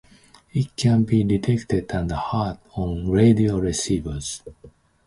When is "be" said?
1.03-1.23